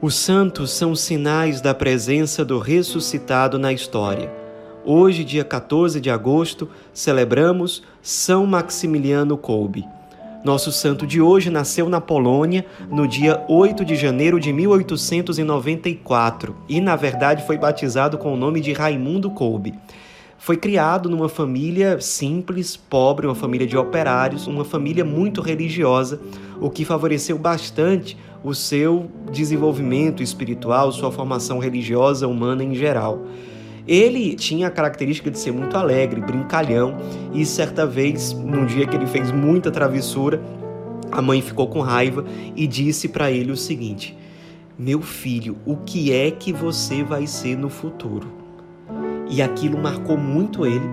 Os 0.00 0.14
santos 0.14 0.70
são 0.70 0.94
sinais 0.94 1.60
da 1.60 1.74
presença 1.74 2.44
do 2.44 2.60
ressuscitado 2.60 3.58
na 3.58 3.72
história. 3.72 4.32
Hoje, 4.84 5.24
dia 5.24 5.42
14 5.42 6.00
de 6.00 6.08
agosto, 6.08 6.68
celebramos 6.92 7.82
São 8.00 8.46
Maximiliano 8.46 9.36
Kolbe. 9.36 9.84
Nosso 10.44 10.70
santo 10.70 11.04
de 11.04 11.20
hoje 11.20 11.50
nasceu 11.50 11.88
na 11.88 12.00
Polônia 12.00 12.64
no 12.88 13.08
dia 13.08 13.44
8 13.48 13.84
de 13.84 13.96
janeiro 13.96 14.38
de 14.38 14.52
1894 14.52 16.54
e, 16.68 16.80
na 16.80 16.94
verdade, 16.94 17.44
foi 17.44 17.58
batizado 17.58 18.16
com 18.16 18.32
o 18.32 18.36
nome 18.36 18.60
de 18.60 18.72
Raimundo 18.72 19.32
Kolbe. 19.32 19.74
Foi 20.38 20.56
criado 20.56 21.10
numa 21.10 21.28
família 21.28 22.00
simples, 22.00 22.76
pobre, 22.76 23.26
uma 23.26 23.34
família 23.34 23.66
de 23.66 23.76
operários, 23.76 24.46
uma 24.46 24.64
família 24.64 25.04
muito 25.04 25.40
religiosa, 25.40 26.20
o 26.60 26.70
que 26.70 26.84
favoreceu 26.84 27.36
bastante 27.36 28.16
o 28.42 28.54
seu 28.54 29.10
desenvolvimento 29.32 30.22
espiritual, 30.22 30.92
sua 30.92 31.10
formação 31.10 31.58
religiosa 31.58 32.26
humana 32.26 32.62
em 32.62 32.74
geral. 32.74 33.22
Ele 33.86 34.34
tinha 34.34 34.66
a 34.66 34.70
característica 34.70 35.30
de 35.30 35.38
ser 35.38 35.52
muito 35.52 35.76
alegre, 35.76 36.20
brincalhão, 36.20 36.96
e 37.32 37.44
certa 37.46 37.86
vez, 37.86 38.32
num 38.32 38.66
dia 38.66 38.86
que 38.86 38.94
ele 38.94 39.06
fez 39.06 39.32
muita 39.32 39.70
travessura, 39.70 40.42
a 41.10 41.22
mãe 41.22 41.40
ficou 41.40 41.66
com 41.68 41.80
raiva 41.80 42.24
e 42.54 42.66
disse 42.66 43.08
para 43.08 43.30
ele 43.30 43.50
o 43.50 43.56
seguinte: 43.56 44.16
Meu 44.78 45.00
filho, 45.00 45.56
o 45.64 45.76
que 45.76 46.12
é 46.12 46.30
que 46.30 46.52
você 46.52 47.02
vai 47.02 47.26
ser 47.26 47.56
no 47.56 47.70
futuro? 47.70 48.28
E 49.30 49.40
aquilo 49.40 49.78
marcou 49.78 50.18
muito 50.18 50.66
ele, 50.66 50.84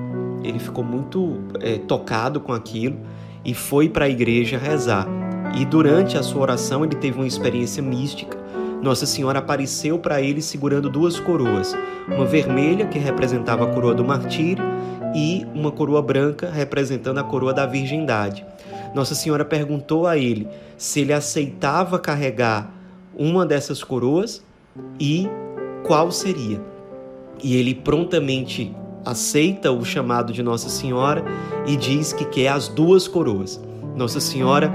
ele 0.42 0.60
ficou 0.60 0.84
muito 0.84 1.42
é, 1.60 1.78
tocado 1.78 2.40
com 2.40 2.54
aquilo 2.54 2.98
e 3.44 3.54
foi 3.54 3.90
para 3.90 4.06
a 4.06 4.10
igreja 4.10 4.58
rezar. 4.58 5.08
E 5.56 5.66
durante 5.66 6.18
a 6.18 6.24
sua 6.24 6.42
oração 6.42 6.84
ele 6.84 6.96
teve 6.96 7.18
uma 7.18 7.28
experiência 7.28 7.82
mística. 7.82 8.38
Nossa 8.82 9.06
Senhora 9.06 9.40
apareceu 9.40 9.98
para 9.98 10.22
ele 10.22 10.42
segurando 10.42 10.90
duas 10.90 11.20
coroas, 11.20 11.76
uma 12.08 12.26
vermelha 12.26 12.86
que 12.86 13.00
representava 13.00 13.64
a 13.64 13.74
coroa 13.74 13.94
do 13.94 14.04
martírio 14.04 14.64
e 15.16 15.46
uma 15.56 15.72
coroa 15.72 16.02
branca 16.02 16.50
representando 16.50 17.18
a 17.20 17.24
coroa 17.24 17.54
da 17.54 17.66
virgindade. 17.66 18.46
Nossa 18.94 19.16
Senhora 19.16 19.44
perguntou 19.44 20.06
a 20.06 20.18
ele 20.18 20.48
se 20.78 21.00
ele 21.00 21.14
aceitava 21.14 21.98
carregar 21.98 22.72
uma 23.18 23.46
dessas 23.46 23.84
coroas 23.84 24.44
e 25.00 25.28
qual 25.84 26.12
seria 26.12 26.62
e 27.44 27.56
ele 27.56 27.76
prontamente 27.76 28.76
aceita 29.04 29.72
o 29.72 29.84
chamado 29.86 30.34
de 30.34 30.42
Nossa 30.42 30.70
Senhora 30.70 31.24
e 31.68 31.76
diz 31.76 32.12
que 32.12 32.26
quer 32.26 32.48
as 32.50 32.68
duas 32.68 33.08
coroas. 33.08 33.62
Nossa 33.96 34.20
Senhora 34.20 34.74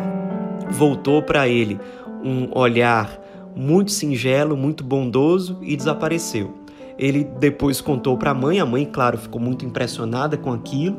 voltou 0.71 1.23
para 1.23 1.49
ele 1.49 1.79
um 2.23 2.49
olhar 2.57 3.19
muito 3.55 3.91
singelo, 3.91 4.57
muito 4.57 4.85
bondoso 4.85 5.59
e 5.63 5.77
desapareceu. 5.77 6.55
Ele 6.99 7.25
depois 7.25 7.81
contou 7.81 8.17
para 8.17 8.31
a 8.31 8.35
mãe, 8.35 8.61
a 8.61 8.67
mãe, 8.67 8.85
claro, 8.85 9.17
ficou 9.17 9.41
muito 9.41 9.65
impressionada 9.65 10.37
com 10.37 10.53
aquilo 10.53 10.99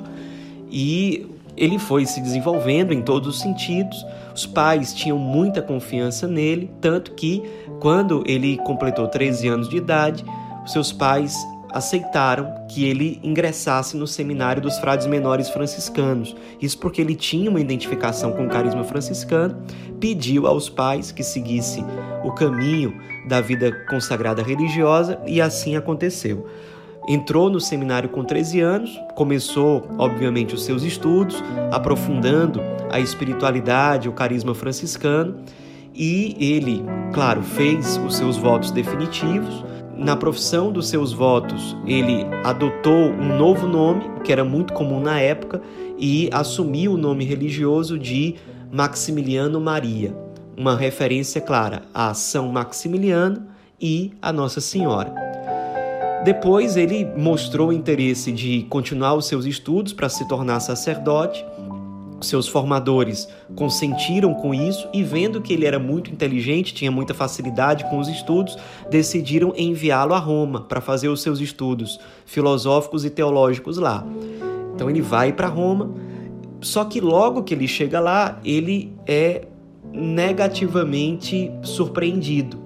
e 0.69 1.27
ele 1.55 1.77
foi 1.77 2.05
se 2.05 2.22
desenvolvendo 2.22 2.94
em 2.94 3.02
todos 3.02 3.27
os 3.27 3.42
sentidos. 3.42 4.05
Os 4.33 4.45
pais 4.45 4.94
tinham 4.94 5.17
muita 5.17 5.61
confiança 5.61 6.27
nele, 6.27 6.72
tanto 6.80 7.11
que 7.11 7.44
quando 7.80 8.23
ele 8.25 8.58
completou 8.58 9.08
13 9.08 9.47
anos 9.47 9.69
de 9.69 9.77
idade, 9.77 10.25
seus 10.66 10.92
pais 10.92 11.38
aceitaram 11.73 12.66
que 12.67 12.86
ele 12.86 13.19
ingressasse 13.23 13.97
no 13.97 14.08
seminário 14.08 14.61
dos 14.61 14.77
frades 14.77 15.08
menores 15.08 15.50
franciscanos. 15.50 16.36
Isso 16.61 16.77
porque 16.77 17.02
ele 17.02 17.15
tinha 17.15 17.49
uma 17.49 17.59
identificação 17.59 18.32
com 18.32 18.45
o 18.45 18.49
carisma 18.49 18.83
franciscano, 18.83 19.58
pediu 19.99 20.48
aos 20.48 20.70
pais 20.70 21.11
que 21.11 21.23
seguisse 21.23 21.83
o 22.23 22.31
caminho 22.31 22.93
da 23.27 23.42
vida 23.42 23.71
consagrada 23.89 24.42
religiosa 24.42 25.20
e 25.26 25.42
assim 25.42 25.76
aconteceu. 25.76 26.48
Entrou 27.08 27.49
no 27.49 27.60
seminário 27.60 28.10
com 28.10 28.23
13 28.23 28.61
anos, 28.61 28.99
começou, 29.15 29.87
obviamente, 29.98 30.54
os 30.54 30.64
seus 30.64 30.83
estudos, 30.83 31.43
aprofundando 31.71 32.61
a 32.92 32.99
espiritualidade, 32.99 34.08
o 34.08 34.14
carisma 34.14 34.54
franciscano, 34.54 35.37
e 35.93 36.36
ele, 36.39 36.83
claro, 37.11 37.42
fez 37.42 37.98
os 37.98 38.15
seus 38.15 38.37
votos 38.37 38.71
definitivos 38.71 39.70
na 40.02 40.16
profissão 40.16 40.72
dos 40.72 40.89
seus 40.89 41.14
votos, 41.14 41.78
ele 41.86 42.26
adotou 42.44 42.92
um 42.92 43.38
novo 43.38 43.67
nome, 43.67 44.04
que 44.23 44.32
era 44.32 44.44
muito 44.44 44.73
comum 44.73 45.00
na 45.00 45.20
época, 45.20 45.62
e 45.95 46.28
assumiu 46.34 46.94
o 46.94 46.98
nome 46.98 47.23
religioso 47.23 48.00
de 48.00 48.36
Maximiliano 48.72 49.61
Maria, 49.61 50.16
uma 50.58 50.76
referência 50.76 51.40
clara 51.40 51.84
a 51.94 52.16
São 52.16 52.52
Maximiliano 52.52 53.45
e 53.80 54.11
a 54.20 54.34
Nossa 54.34 54.60
Senhora. 54.60 55.14
Depois 56.26 56.78
ele 56.78 57.06
mostrou 57.16 57.70
o 57.70 57.73
interesse 57.73 58.32
de 58.32 58.64
continuar 58.70 59.14
os 59.14 59.28
seus 59.28 59.45
estudos 59.45 59.94
para 59.94 60.10
se 60.10 60.28
tornar 60.28 60.60
sacerdote 60.61 61.45
seus 62.27 62.48
formadores 62.48 63.27
consentiram 63.55 64.33
com 64.33 64.54
isso 64.54 64.87
e, 64.93 65.04
vendo 65.04 65.42
que 65.42 65.54
ele 65.54 65.65
era 65.65 65.80
muito 65.80 66.11
inteligente, 66.11 66.73
tinha 66.73 66.92
muita 66.92 67.14
facilidade 67.14 67.83
com 67.89 67.99
os 67.99 68.08
estudos, 68.08 68.58
decidiram 68.89 69.54
enviá-lo 69.58 70.14
a 70.14 70.20
Roma 70.20 70.61
para 70.61 70.81
fazer 70.81 71.08
os 71.08 71.21
seus 71.21 71.39
estudos 71.39 71.99
filosóficos 72.26 73.05
e 73.05 73.10
teológicos 73.10 73.77
lá. 73.77 74.05
Então 74.73 74.89
ele 74.89 75.02
vai 75.02 75.33
para 75.33 75.48
Roma, 75.48 75.92
só 76.61 76.86
que 76.86 77.02
logo 77.02 77.43
que 77.43 77.54
ele 77.54 77.67
chega 77.67 77.99
lá, 77.99 78.39
ele 78.43 78.93
é 79.05 79.48
negativamente 79.92 81.52
surpreendido. 81.64 82.60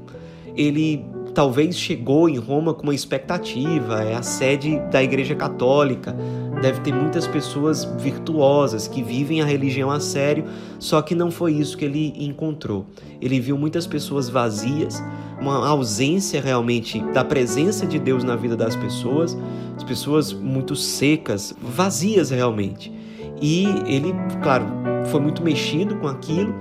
Ele 0.55 1.05
talvez 1.33 1.77
chegou 1.77 2.29
em 2.29 2.37
Roma 2.37 2.73
com 2.73 2.83
uma 2.83 2.95
expectativa, 2.95 4.01
é 4.03 4.15
a 4.15 4.21
sede 4.21 4.79
da 4.89 5.03
Igreja 5.03 5.35
Católica, 5.35 6.15
deve 6.61 6.81
ter 6.81 6.93
muitas 6.93 7.27
pessoas 7.27 7.85
virtuosas 7.97 8.87
que 8.87 9.03
vivem 9.03 9.41
a 9.41 9.45
religião 9.45 9.91
a 9.91 9.99
sério, 9.99 10.45
só 10.79 11.01
que 11.01 11.15
não 11.15 11.31
foi 11.31 11.53
isso 11.53 11.77
que 11.77 11.85
ele 11.85 12.13
encontrou. 12.17 12.85
Ele 13.21 13.39
viu 13.39 13.57
muitas 13.57 13.85
pessoas 13.85 14.29
vazias, 14.29 15.03
uma 15.39 15.67
ausência 15.67 16.41
realmente 16.41 16.99
da 17.13 17.23
presença 17.23 17.85
de 17.85 17.99
Deus 17.99 18.23
na 18.23 18.35
vida 18.35 18.55
das 18.55 18.75
pessoas, 18.75 19.37
as 19.75 19.83
pessoas 19.83 20.33
muito 20.33 20.75
secas, 20.75 21.55
vazias 21.61 22.29
realmente. 22.29 22.91
E 23.41 23.65
ele, 23.85 24.13
claro, 24.41 24.65
foi 25.07 25.19
muito 25.19 25.43
mexido 25.43 25.95
com 25.97 26.07
aquilo, 26.07 26.55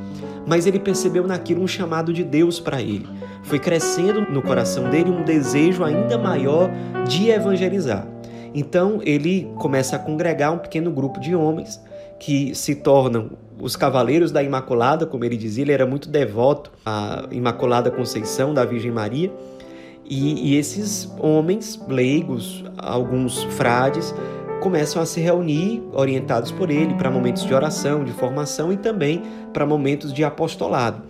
mas 0.47 0.67
ele 0.67 0.79
percebeu 0.79 1.27
naquilo 1.27 1.63
um 1.63 1.69
chamado 1.69 2.13
de 2.13 2.23
Deus 2.23 2.61
para 2.61 2.83
ele 2.83 3.07
foi 3.45 3.59
crescendo 3.59 4.23
no 4.23 4.43
coração 4.43 4.91
dele 4.91 5.11
um 5.11 5.23
desejo 5.23 5.85
ainda 5.85 6.19
maior 6.19 6.71
de 7.07 7.29
evangelizar. 7.29 8.14
Então 8.55 9.01
ele 9.03 9.51
começa 9.59 9.97
a 9.97 9.99
congregar 9.99 10.53
um 10.53 10.59
pequeno 10.59 10.91
grupo 10.91 11.19
de 11.19 11.35
homens 11.35 11.81
que 12.19 12.55
se 12.55 12.77
tornam 12.77 13.33
os 13.61 13.77
cavaleiros 13.77 14.31
da 14.31 14.43
Imaculada, 14.43 15.07
como 15.07 15.25
ele 15.25 15.37
dizia, 15.37 15.63
ele 15.63 15.73
era 15.73 15.87
muito 15.87 16.09
devoto 16.09 16.73
à 16.87 17.27
Imaculada 17.31 17.91
Conceição 17.91 18.55
da 18.55 18.65
Virgem 18.65 18.91
Maria. 18.91 19.33
E, 20.05 20.51
e 20.51 20.57
esses 20.57 21.11
homens 21.19 21.81
leigos, 21.89 22.65
alguns 22.77 23.43
frades, 23.45 24.15
começam 24.61 25.01
a 25.01 25.07
se 25.07 25.21
reunir, 25.21 25.83
orientados 25.93 26.51
por 26.51 26.71
ele, 26.71 26.95
para 26.95 27.11
momentos 27.11 27.45
de 27.45 27.55
oração, 27.55 28.05
de 28.05 28.13
formação 28.13 28.73
e 28.73 28.77
também 28.77 29.23
para 29.53 29.67
momentos 29.67 30.13
de 30.13 30.25
apostolado. 30.25 31.03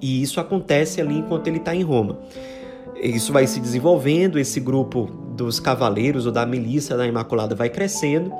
E 0.00 0.22
isso 0.22 0.40
acontece 0.40 1.00
ali 1.00 1.18
enquanto 1.18 1.46
ele 1.46 1.58
está 1.58 1.74
em 1.74 1.82
Roma. 1.82 2.18
Isso 3.02 3.32
vai 3.32 3.46
se 3.46 3.60
desenvolvendo, 3.60 4.38
esse 4.38 4.60
grupo 4.60 5.10
dos 5.34 5.58
cavaleiros 5.58 6.26
ou 6.26 6.32
da 6.32 6.44
milícia 6.44 6.96
da 6.96 7.06
Imaculada 7.06 7.54
vai 7.54 7.70
crescendo, 7.70 8.30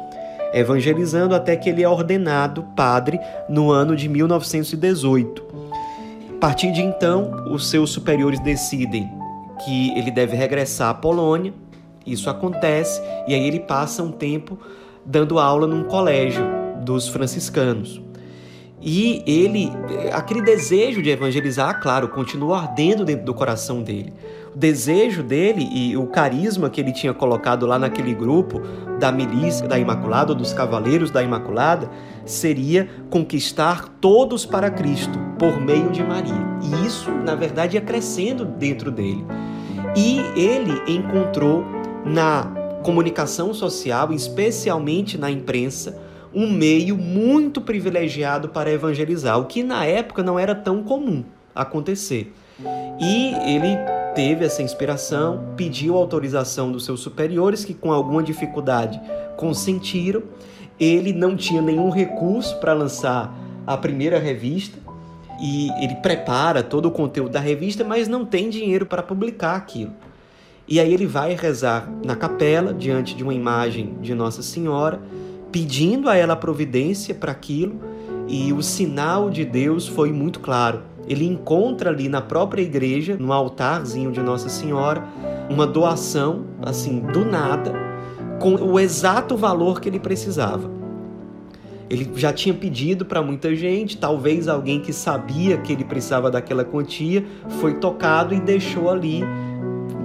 evangelizando 0.52 1.34
até 1.34 1.56
que 1.56 1.70
ele 1.70 1.82
é 1.82 1.88
ordenado 1.88 2.62
padre 2.76 3.18
no 3.48 3.70
ano 3.70 3.96
de 3.96 4.08
1918. 4.08 5.46
A 6.34 6.38
partir 6.38 6.72
de 6.72 6.82
então, 6.82 7.44
os 7.50 7.68
seus 7.70 7.90
superiores 7.90 8.40
decidem 8.40 9.08
que 9.64 9.96
ele 9.98 10.10
deve 10.10 10.36
regressar 10.36 10.90
à 10.90 10.94
Polônia. 10.94 11.54
Isso 12.06 12.28
acontece 12.28 13.00
e 13.26 13.34
aí 13.34 13.46
ele 13.46 13.60
passa 13.60 14.02
um 14.02 14.10
tempo 14.10 14.58
dando 15.04 15.38
aula 15.38 15.66
num 15.66 15.84
colégio 15.84 16.44
dos 16.82 17.08
franciscanos. 17.08 18.00
E 18.82 19.22
ele, 19.26 19.70
aquele 20.12 20.40
desejo 20.40 21.02
de 21.02 21.10
evangelizar, 21.10 21.80
claro, 21.80 22.08
continua 22.08 22.60
ardendo 22.60 23.04
dentro 23.04 23.26
do 23.26 23.34
coração 23.34 23.82
dele. 23.82 24.12
O 24.54 24.58
desejo 24.58 25.22
dele 25.22 25.68
e 25.72 25.96
o 25.96 26.06
carisma 26.06 26.68
que 26.68 26.80
ele 26.80 26.92
tinha 26.92 27.14
colocado 27.14 27.66
lá 27.66 27.78
naquele 27.78 28.12
grupo 28.12 28.60
da 28.98 29.12
milícia 29.12 29.66
da 29.66 29.78
Imaculada, 29.78 30.32
ou 30.32 30.38
dos 30.38 30.52
cavaleiros 30.52 31.10
da 31.10 31.22
Imaculada, 31.22 31.88
seria 32.24 32.88
conquistar 33.08 33.88
todos 34.00 34.44
para 34.44 34.70
Cristo 34.70 35.18
por 35.38 35.60
meio 35.60 35.90
de 35.90 36.02
Maria. 36.02 36.34
E 36.62 36.86
isso, 36.86 37.10
na 37.10 37.34
verdade, 37.34 37.76
ia 37.76 37.80
crescendo 37.80 38.44
dentro 38.44 38.90
dele. 38.90 39.24
E 39.96 40.18
ele 40.36 40.82
encontrou 40.86 41.64
na 42.04 42.44
comunicação 42.82 43.54
social, 43.54 44.12
especialmente 44.12 45.16
na 45.16 45.30
imprensa, 45.30 45.96
um 46.34 46.50
meio 46.50 46.96
muito 46.96 47.60
privilegiado 47.60 48.48
para 48.48 48.70
evangelizar, 48.70 49.38
o 49.38 49.44
que 49.44 49.62
na 49.62 49.84
época 49.84 50.22
não 50.22 50.38
era 50.38 50.54
tão 50.54 50.82
comum 50.82 51.24
acontecer. 51.54 52.32
E 53.00 53.34
ele 53.46 53.76
teve 54.14 54.44
essa 54.44 54.62
inspiração, 54.62 55.54
pediu 55.56 55.96
autorização 55.96 56.70
dos 56.70 56.84
seus 56.84 57.00
superiores, 57.00 57.64
que 57.64 57.74
com 57.74 57.92
alguma 57.92 58.22
dificuldade 58.22 59.00
consentiram. 59.36 60.22
Ele 60.78 61.12
não 61.12 61.36
tinha 61.36 61.60
nenhum 61.60 61.90
recurso 61.90 62.58
para 62.58 62.72
lançar 62.72 63.34
a 63.66 63.76
primeira 63.76 64.18
revista 64.18 64.78
e 65.40 65.70
ele 65.82 65.96
prepara 65.96 66.62
todo 66.62 66.86
o 66.86 66.90
conteúdo 66.90 67.32
da 67.32 67.40
revista, 67.40 67.82
mas 67.82 68.06
não 68.06 68.24
tem 68.24 68.50
dinheiro 68.50 68.84
para 68.84 69.02
publicar 69.02 69.56
aquilo. 69.56 69.92
E 70.68 70.78
aí 70.78 70.92
ele 70.92 71.06
vai 71.06 71.34
rezar 71.34 71.90
na 72.04 72.14
capela, 72.14 72.72
diante 72.72 73.16
de 73.16 73.24
uma 73.24 73.34
imagem 73.34 73.94
de 74.00 74.14
Nossa 74.14 74.42
Senhora, 74.42 75.00
pedindo 75.50 76.08
a 76.08 76.16
ela 76.16 76.36
providência 76.36 77.14
para 77.14 77.32
aquilo, 77.32 77.80
e 78.28 78.52
o 78.52 78.62
sinal 78.62 79.30
de 79.30 79.44
Deus 79.44 79.88
foi 79.88 80.12
muito 80.12 80.38
claro. 80.38 80.82
Ele 81.06 81.26
encontra 81.26 81.90
ali 81.90 82.08
na 82.08 82.20
própria 82.20 82.62
igreja, 82.62 83.16
no 83.18 83.32
altarzinho 83.32 84.12
de 84.12 84.20
Nossa 84.20 84.48
Senhora, 84.48 85.04
uma 85.48 85.66
doação, 85.66 86.44
assim, 86.62 87.00
do 87.00 87.24
nada, 87.24 87.72
com 88.38 88.54
o 88.54 88.78
exato 88.78 89.36
valor 89.36 89.80
que 89.80 89.88
ele 89.88 89.98
precisava. 89.98 90.70
Ele 91.90 92.08
já 92.14 92.32
tinha 92.32 92.54
pedido 92.54 93.04
para 93.04 93.20
muita 93.20 93.52
gente, 93.56 93.98
talvez 93.98 94.46
alguém 94.46 94.80
que 94.80 94.92
sabia 94.92 95.58
que 95.58 95.72
ele 95.72 95.82
precisava 95.82 96.30
daquela 96.30 96.64
quantia 96.64 97.24
foi 97.60 97.74
tocado 97.74 98.32
e 98.32 98.38
deixou 98.38 98.88
ali. 98.88 99.24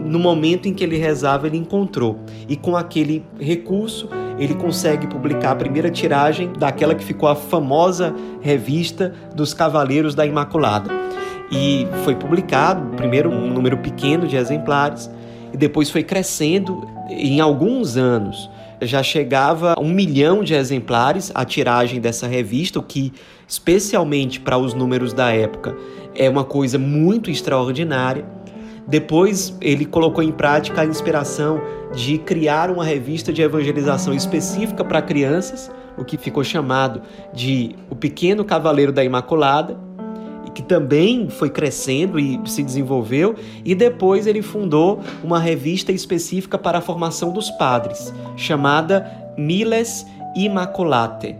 No 0.05 0.19
momento 0.19 0.67
em 0.67 0.73
que 0.73 0.83
ele 0.83 0.97
rezava, 0.97 1.47
ele 1.47 1.57
encontrou. 1.57 2.19
E 2.47 2.55
com 2.55 2.77
aquele 2.77 3.25
recurso, 3.39 4.07
ele 4.37 4.53
consegue 4.53 5.07
publicar 5.07 5.51
a 5.51 5.55
primeira 5.55 5.89
tiragem 5.89 6.53
daquela 6.57 6.93
que 6.93 7.03
ficou 7.03 7.27
a 7.27 7.35
famosa 7.35 8.13
revista 8.41 9.13
dos 9.35 9.53
Cavaleiros 9.53 10.13
da 10.13 10.25
Imaculada. 10.25 10.91
E 11.51 11.87
foi 12.03 12.15
publicado, 12.15 12.95
primeiro 12.95 13.29
um 13.29 13.51
número 13.51 13.77
pequeno 13.77 14.27
de 14.27 14.35
exemplares, 14.35 15.09
e 15.53 15.57
depois 15.57 15.89
foi 15.89 16.03
crescendo 16.03 16.87
em 17.09 17.39
alguns 17.39 17.97
anos 17.97 18.49
já 18.81 19.01
chegava 19.01 19.73
a 19.73 19.79
um 19.79 19.89
milhão 19.89 20.43
de 20.43 20.53
exemplares 20.53 21.31
a 21.33 21.45
tiragem 21.45 21.99
dessa 21.99 22.27
revista, 22.27 22.79
o 22.79 22.83
que, 22.83 23.13
especialmente 23.47 24.39
para 24.39 24.57
os 24.57 24.73
números 24.73 25.13
da 25.13 25.31
época, 25.31 25.75
é 26.13 26.29
uma 26.29 26.43
coisa 26.43 26.77
muito 26.77 27.29
extraordinária. 27.29 28.25
Depois 28.87 29.55
ele 29.61 29.85
colocou 29.85 30.23
em 30.23 30.31
prática 30.31 30.81
a 30.81 30.85
inspiração 30.85 31.61
de 31.93 32.17
criar 32.17 32.69
uma 32.69 32.85
revista 32.85 33.33
de 33.33 33.41
evangelização 33.41 34.13
específica 34.13 34.83
para 34.83 35.01
crianças, 35.01 35.71
o 35.97 36.03
que 36.03 36.17
ficou 36.17 36.43
chamado 36.43 37.01
de 37.33 37.75
O 37.89 37.95
Pequeno 37.95 38.43
Cavaleiro 38.45 38.91
da 38.91 39.03
Imaculada, 39.03 39.77
que 40.55 40.63
também 40.63 41.29
foi 41.29 41.49
crescendo 41.49 42.17
e 42.17 42.39
se 42.45 42.63
desenvolveu, 42.63 43.35
e 43.63 43.75
depois 43.75 44.25
ele 44.25 44.41
fundou 44.41 45.01
uma 45.21 45.37
revista 45.37 45.91
específica 45.91 46.57
para 46.57 46.77
a 46.77 46.81
formação 46.81 47.31
dos 47.31 47.51
padres, 47.51 48.11
chamada 48.37 49.05
Miles 49.37 50.07
Immaculate. 50.35 51.35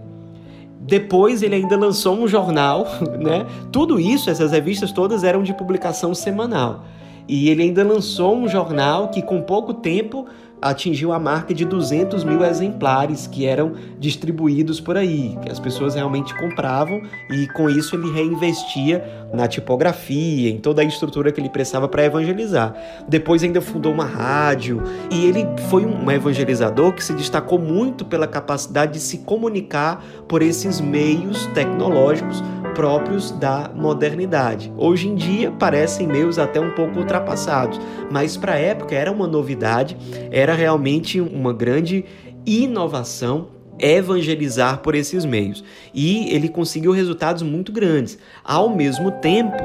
Depois 0.82 1.42
ele 1.42 1.56
ainda 1.56 1.78
lançou 1.78 2.16
um 2.16 2.28
jornal, 2.28 2.86
né? 3.18 3.48
Tudo 3.72 4.00
isso, 4.00 4.30
essas 4.30 4.52
revistas 4.52 4.92
todas 4.92 5.24
eram 5.24 5.42
de 5.42 5.54
publicação 5.54 6.14
semanal. 6.14 6.84
E 7.28 7.50
ele 7.50 7.64
ainda 7.64 7.84
lançou 7.84 8.36
um 8.36 8.48
jornal 8.48 9.10
que, 9.10 9.22
com 9.22 9.42
pouco 9.42 9.74
tempo, 9.74 10.28
atingiu 10.62 11.12
a 11.12 11.20
marca 11.20 11.54
de 11.54 11.64
200 11.64 12.24
mil 12.24 12.44
exemplares 12.44 13.28
que 13.28 13.46
eram 13.46 13.74
distribuídos 14.00 14.80
por 14.82 14.98
aí, 14.98 15.38
que 15.44 15.52
as 15.52 15.60
pessoas 15.60 15.96
realmente 15.96 16.36
compravam 16.36 17.02
e 17.30 17.48
com 17.50 17.70
isso 17.70 17.96
ele 17.96 18.12
reinvestia 18.12 19.04
na 19.34 19.48
tipografia, 19.48 20.50
em 20.50 20.58
toda 20.58 20.82
a 20.82 20.86
estrutura 20.86 21.32
que 21.32 21.40
ele 21.40 21.50
precisava 21.50 21.88
para 21.88 22.06
evangelizar. 22.06 22.74
Depois 23.08 23.44
ainda 23.44 23.62
fundou 23.62 23.92
uma 23.92 24.06
rádio 24.06 24.82
e 25.12 25.26
ele 25.26 25.46
foi 25.70 25.86
um 25.86 26.10
evangelizador 26.10 26.94
que 26.94 27.04
se 27.04 27.14
destacou 27.14 27.60
muito 27.60 28.04
pela 28.04 28.26
capacidade 28.26 28.94
de 28.94 29.00
se 29.00 29.20
comunicar 29.20 30.04
por 30.28 30.42
esses 30.42 30.82
meios 30.82 31.46
tecnológicos 31.48 32.42
próprios 32.76 33.32
da 33.32 33.72
modernidade. 33.74 34.72
Hoje 34.78 35.08
em 35.08 35.16
dia 35.16 35.50
parecem 35.50 36.06
meios 36.06 36.38
até 36.38 36.60
um 36.60 36.72
pouco 36.72 37.00
ultrapassados, 37.00 37.80
mas 38.12 38.38
para 38.38 38.54
a 38.54 38.60
época 38.60 38.94
era 38.94 39.12
uma 39.12 39.26
novidade, 39.26 39.98
era 40.30 40.54
realmente 40.54 41.20
uma 41.20 41.54
grande 41.54 42.06
inovação 42.46 43.56
evangelizar 43.80 44.80
por 44.80 44.96
esses 44.96 45.26
meios. 45.26 45.64
E 45.94 46.34
ele 46.34 46.50
conseguiu 46.50 46.92
resultados 46.92 47.42
muito 47.42 47.72
grandes. 47.72 48.18
Ao 48.44 48.74
mesmo 48.74 49.12
tempo, 49.12 49.58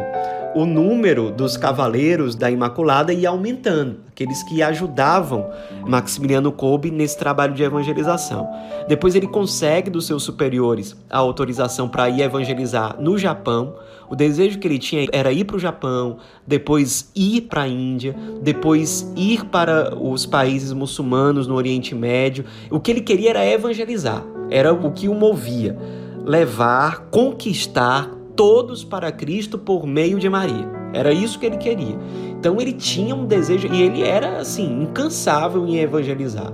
o 0.54 0.66
número 0.66 1.30
dos 1.30 1.56
cavaleiros 1.56 2.34
da 2.34 2.50
Imaculada 2.50 3.12
ia 3.12 3.28
aumentando, 3.28 4.00
aqueles 4.08 4.42
que 4.42 4.62
ajudavam 4.62 5.48
Maximiliano 5.86 6.50
Kolbe 6.50 6.90
nesse 6.90 7.16
trabalho 7.16 7.54
de 7.54 7.62
evangelização. 7.62 8.48
Depois 8.88 9.14
ele 9.14 9.28
consegue 9.28 9.90
dos 9.90 10.06
seus 10.06 10.22
superiores 10.22 10.96
a 11.08 11.18
autorização 11.18 11.88
para 11.88 12.08
ir 12.08 12.22
evangelizar 12.22 12.96
no 13.00 13.16
Japão. 13.16 13.74
O 14.08 14.16
desejo 14.16 14.58
que 14.58 14.66
ele 14.66 14.78
tinha 14.78 15.06
era 15.12 15.32
ir 15.32 15.44
para 15.44 15.56
o 15.56 15.60
Japão, 15.60 16.18
depois 16.46 17.10
ir 17.14 17.42
para 17.42 17.62
a 17.62 17.68
Índia, 17.68 18.14
depois 18.42 19.10
ir 19.16 19.44
para 19.44 19.96
os 19.96 20.26
países 20.26 20.72
muçulmanos 20.72 21.46
no 21.46 21.54
Oriente 21.54 21.94
Médio. 21.94 22.44
O 22.70 22.80
que 22.80 22.90
ele 22.90 23.00
queria 23.00 23.30
era 23.30 23.46
evangelizar, 23.46 24.24
era 24.50 24.72
o 24.72 24.90
que 24.90 25.08
o 25.08 25.14
movia, 25.14 25.78
levar, 26.24 27.08
conquistar 27.10 28.19
todos 28.40 28.82
para 28.82 29.12
Cristo 29.12 29.58
por 29.58 29.86
meio 29.86 30.18
de 30.18 30.26
Maria. 30.26 30.66
Era 30.94 31.12
isso 31.12 31.38
que 31.38 31.44
ele 31.44 31.58
queria. 31.58 31.98
Então 32.38 32.58
ele 32.58 32.72
tinha 32.72 33.14
um 33.14 33.26
desejo 33.26 33.68
e 33.70 33.82
ele 33.82 34.02
era 34.02 34.38
assim 34.38 34.80
incansável 34.80 35.66
em 35.66 35.76
evangelizar. 35.76 36.50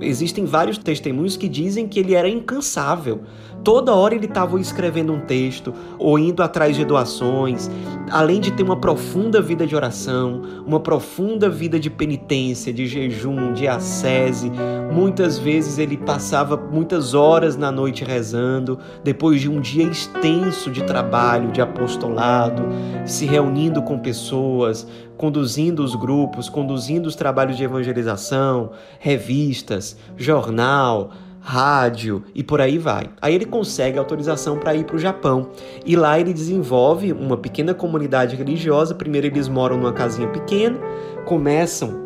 Existem 0.00 0.44
vários 0.44 0.78
testemunhos 0.78 1.36
que 1.36 1.48
dizem 1.48 1.88
que 1.88 1.98
ele 1.98 2.14
era 2.14 2.28
incansável. 2.28 3.22
Toda 3.64 3.94
hora 3.94 4.14
ele 4.14 4.26
estava 4.26 4.60
escrevendo 4.60 5.10
um 5.10 5.20
texto 5.20 5.72
ou 5.98 6.18
indo 6.18 6.42
atrás 6.42 6.76
de 6.76 6.84
doações, 6.84 7.70
além 8.10 8.38
de 8.38 8.52
ter 8.52 8.62
uma 8.62 8.76
profunda 8.76 9.40
vida 9.40 9.66
de 9.66 9.74
oração, 9.74 10.42
uma 10.66 10.78
profunda 10.78 11.48
vida 11.48 11.80
de 11.80 11.88
penitência, 11.88 12.74
de 12.74 12.86
jejum, 12.86 13.54
de 13.54 13.66
ascese. 13.66 14.52
Muitas 14.92 15.38
vezes 15.38 15.78
ele 15.78 15.96
passava 15.96 16.58
muitas 16.58 17.14
horas 17.14 17.56
na 17.56 17.72
noite 17.72 18.04
rezando, 18.04 18.78
depois 19.02 19.40
de 19.40 19.48
um 19.48 19.58
dia 19.58 19.84
extenso 19.84 20.70
de 20.70 20.84
trabalho, 20.84 21.50
de 21.50 21.62
apostolado, 21.62 22.64
se 23.06 23.24
reunindo 23.24 23.80
com 23.80 23.98
pessoas, 23.98 24.86
conduzindo 25.16 25.82
os 25.82 25.94
grupos, 25.94 26.50
conduzindo 26.50 27.06
os 27.06 27.16
trabalhos 27.16 27.56
de 27.56 27.64
evangelização, 27.64 28.72
revistas, 28.98 29.96
jornal, 30.18 31.12
rádio 31.46 32.24
e 32.34 32.42
por 32.42 32.58
aí 32.58 32.78
vai. 32.78 33.10
Aí 33.20 33.34
ele 33.34 33.44
consegue 33.44 33.98
autorização 33.98 34.58
para 34.58 34.74
ir 34.74 34.84
para 34.84 34.96
o 34.96 34.98
Japão 34.98 35.50
e 35.84 35.94
lá 35.94 36.18
ele 36.18 36.32
desenvolve 36.32 37.12
uma 37.12 37.36
pequena 37.36 37.74
comunidade 37.74 38.34
religiosa. 38.34 38.94
Primeiro 38.94 39.26
eles 39.26 39.46
moram 39.46 39.76
numa 39.76 39.92
casinha 39.92 40.26
pequena, 40.28 40.78
começam 41.26 42.02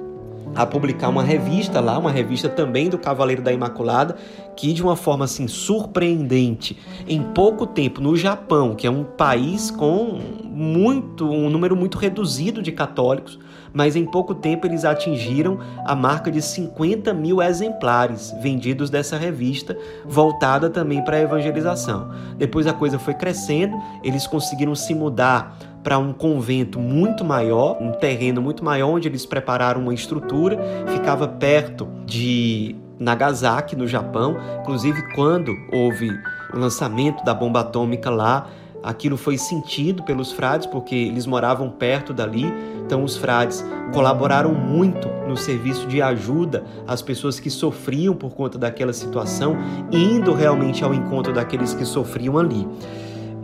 a 0.57 0.67
publicar 0.67 1.09
uma 1.09 1.23
revista 1.23 1.79
lá, 1.79 1.97
uma 1.97 2.11
revista 2.11 2.49
também 2.49 2.89
do 2.89 2.99
Cavaleiro 2.99 3.41
da 3.41 3.53
Imaculada, 3.53 4.17
que 4.59 4.73
de 4.73 4.83
uma 4.83 4.97
forma 4.97 5.25
assim 5.25 5.47
surpreendente, 5.47 6.77
em 7.07 7.23
pouco 7.23 7.65
tempo 7.65 8.01
no 8.01 8.17
Japão, 8.17 8.75
que 8.75 8.89
é 8.89 8.91
um 8.91 9.05
país 9.05 9.71
com 9.71 10.19
muito 10.43 11.31
um 11.31 11.49
número 11.49 11.77
muito 11.77 11.97
reduzido 11.97 12.61
de 12.61 12.73
católicos, 12.73 13.39
mas 13.73 13.95
em 13.95 14.05
pouco 14.05 14.35
tempo 14.35 14.67
eles 14.67 14.85
atingiram 14.85 15.61
a 15.87 15.95
marca 15.95 16.29
de 16.29 16.43
50 16.43 17.15
mil 17.15 17.41
exemplares 17.41 18.35
vendidos 18.43 18.91
dessa 18.91 19.17
revista, 19.17 19.79
voltada 20.05 20.69
também 20.69 21.05
para 21.05 21.19
a 21.19 21.21
evangelização. 21.21 22.11
Depois 22.37 22.67
a 22.67 22.73
coisa 22.73 22.99
foi 22.99 23.15
crescendo, 23.15 23.81
eles 24.03 24.27
conseguiram 24.27 24.75
se 24.75 24.93
mudar 24.93 25.57
para 25.85 25.99
um 25.99 26.13
convento 26.13 26.81
muito 26.81 27.25
maior, 27.25 27.81
um 27.81 27.93
terreno 27.93 28.43
muito 28.43 28.65
maior, 28.65 28.89
onde 28.89 29.07
eles 29.07 29.25
prepararam 29.25 29.83
uma 29.83 29.95
estrutura, 29.95 30.59
ficava 30.89 31.29
perto 31.29 31.87
de 32.05 32.75
Nagasaki, 32.99 33.77
no 33.77 33.87
Japão. 33.87 34.37
Inclusive, 34.61 35.15
quando 35.15 35.55
houve 35.73 36.11
o 36.53 36.59
lançamento 36.59 37.25
da 37.25 37.35
bomba 37.35 37.61
atômica 37.61 38.11
lá, 38.11 38.49
aquilo 38.83 39.17
foi 39.17 39.37
sentido 39.37 40.03
pelos 40.03 40.33
frades, 40.33 40.67
porque 40.67 40.95
eles 40.95 41.27
moravam 41.27 41.71
perto 41.71 42.13
dali. 42.13 42.53
Então, 42.85 43.05
os 43.05 43.17
frades 43.17 43.65
colaboraram 43.93 44.55
muito 44.55 45.09
no 45.27 45.37
serviço 45.37 45.87
de 45.87 46.01
ajuda 46.01 46.65
às 46.87 47.03
pessoas 47.03 47.39
que 47.39 47.51
sofriam 47.51 48.15
por 48.15 48.35
conta 48.35 48.59
daquela 48.59 48.93
situação, 48.93 49.57
indo 49.93 50.33
realmente 50.33 50.83
ao 50.83 50.95
encontro 50.95 51.33
daqueles 51.33 51.75
que 51.75 51.85
sofriam 51.85 52.39
ali. 52.39 52.67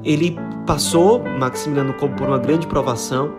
Ele 0.02 0.36
passou, 0.66 1.22
Maximiliano 1.38 1.94
por 1.94 2.28
uma 2.28 2.38
grande 2.38 2.66
provação, 2.66 3.32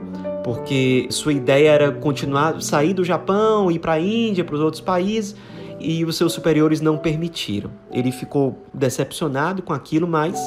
porque 0.44 1.08
sua 1.10 1.34
ideia 1.34 1.70
era 1.70 1.92
continuar, 1.92 2.62
sair 2.62 2.94
do 2.94 3.04
Japão, 3.04 3.72
ir 3.72 3.80
para 3.80 3.94
a 3.94 4.00
Índia, 4.00 4.44
para 4.44 4.56
os 4.56 4.62
outros 4.62 4.82
países, 4.82 5.36
e 5.80 6.04
os 6.06 6.16
seus 6.16 6.34
superiores 6.34 6.82
não 6.82 6.98
permitiram. 6.98 7.72
Ele 7.92 8.12
ficou 8.12 8.58
decepcionado 8.74 9.62
com 9.62 9.74
aquilo, 9.74 10.08
mas 10.08 10.40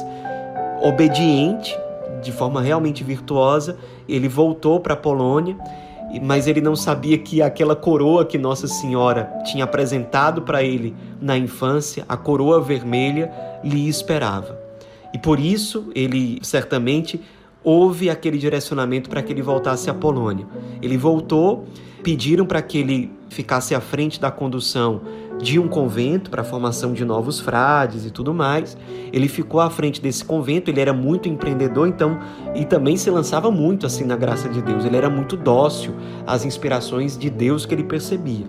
obediente, 0.81 1.77
de 2.21 2.31
forma 2.31 2.61
realmente 2.61 3.03
virtuosa, 3.03 3.77
ele 4.07 4.27
voltou 4.27 4.79
para 4.79 4.93
a 4.93 4.97
Polônia, 4.97 5.57
mas 6.21 6.47
ele 6.47 6.61
não 6.61 6.75
sabia 6.75 7.17
que 7.17 7.41
aquela 7.41 7.75
coroa 7.75 8.25
que 8.25 8.37
Nossa 8.37 8.67
Senhora 8.67 9.31
tinha 9.45 9.63
apresentado 9.63 10.41
para 10.41 10.63
ele 10.63 10.95
na 11.21 11.37
infância, 11.37 12.03
a 12.09 12.17
coroa 12.17 12.59
vermelha, 12.59 13.31
lhe 13.63 13.87
esperava. 13.87 14.57
E 15.13 15.17
por 15.17 15.39
isso 15.39 15.91
ele 15.93 16.39
certamente 16.41 17.21
houve 17.63 18.09
aquele 18.09 18.37
direcionamento 18.37 19.09
para 19.09 19.21
que 19.21 19.31
ele 19.31 19.41
voltasse 19.41 19.89
à 19.89 19.93
Polônia. 19.93 20.47
Ele 20.81 20.97
voltou, 20.97 21.65
pediram 22.03 22.45
para 22.45 22.61
que 22.61 22.77
ele 22.77 23.11
ficasse 23.29 23.75
à 23.75 23.81
frente 23.81 24.19
da 24.19 24.31
condução 24.31 25.01
de 25.41 25.57
um 25.57 25.67
convento 25.67 26.29
para 26.29 26.41
a 26.41 26.45
formação 26.45 26.93
de 26.93 27.05
novos 27.05 27.39
frades 27.39 28.05
e 28.05 28.11
tudo 28.11 28.33
mais. 28.33 28.77
Ele 29.11 29.27
ficou 29.27 29.61
à 29.61 29.69
frente 29.69 30.01
desse 30.01 30.23
convento, 30.23 30.69
ele 30.69 30.81
era 30.81 30.93
muito 30.93 31.29
empreendedor, 31.29 31.87
então, 31.87 32.19
e 32.53 32.65
também 32.65 32.97
se 32.97 33.09
lançava 33.09 33.49
muito 33.49 33.85
assim 33.85 34.03
na 34.03 34.17
graça 34.17 34.49
de 34.49 34.61
Deus. 34.61 34.83
Ele 34.83 34.97
era 34.97 35.09
muito 35.09 35.37
dócil 35.37 35.95
às 36.27 36.43
inspirações 36.43 37.17
de 37.17 37.29
Deus 37.29 37.65
que 37.65 37.73
ele 37.73 37.83
percebia. 37.83 38.45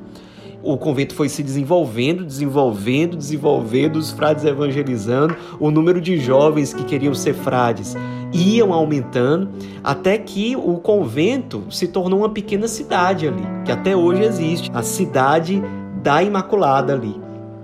O 0.62 0.76
convento 0.76 1.14
foi 1.14 1.29
se 1.29 1.43
desenvolvendo, 1.43 2.25
desenvolvendo, 2.25 3.17
desenvolvendo, 3.17 3.97
os 3.97 4.11
frades 4.11 4.45
evangelizando, 4.45 5.37
o 5.59 5.71
número 5.71 6.00
de 6.00 6.19
jovens 6.19 6.75
que 6.75 6.85
queriam 6.85 7.14
ser 7.14 7.35
frades 7.35 7.97
iam 8.33 8.73
aumentando, 8.73 9.50
até 9.83 10.17
que 10.19 10.55
o 10.55 10.75
convento 10.76 11.64
se 11.71 11.88
tornou 11.88 12.21
uma 12.21 12.29
pequena 12.29 12.69
cidade 12.69 13.26
ali, 13.26 13.43
que 13.64 13.73
até 13.73 13.97
hoje 13.97 14.23
existe, 14.23 14.71
a 14.73 14.83
cidade 14.83 15.62
da 16.02 16.23
Imaculada 16.23 16.93
ali. 16.93 17.14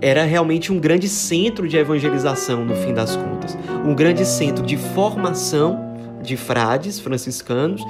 Era 0.01 0.23
realmente 0.23 0.71
um 0.71 0.79
grande 0.79 1.07
centro 1.07 1.67
de 1.67 1.77
evangelização, 1.77 2.65
no 2.65 2.75
fim 2.75 2.93
das 2.93 3.15
contas. 3.15 3.57
Um 3.85 3.95
grande 3.95 4.25
centro 4.25 4.63
de 4.63 4.77
formação 4.77 5.79
de 6.21 6.35
frades 6.35 6.99
franciscanos 6.99 7.83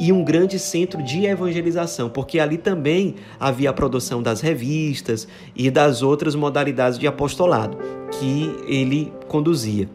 e 0.00 0.10
um 0.10 0.24
grande 0.24 0.58
centro 0.58 1.02
de 1.02 1.26
evangelização, 1.26 2.08
porque 2.08 2.40
ali 2.40 2.56
também 2.56 3.16
havia 3.38 3.68
a 3.68 3.72
produção 3.72 4.22
das 4.22 4.40
revistas 4.40 5.28
e 5.54 5.70
das 5.70 6.00
outras 6.00 6.34
modalidades 6.34 6.98
de 6.98 7.06
apostolado 7.06 7.76
que 8.12 8.50
ele 8.66 9.12
conduzia. 9.28 9.86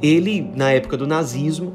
Ele, 0.00 0.48
na 0.54 0.70
época 0.70 0.96
do 0.96 1.04
nazismo, 1.04 1.74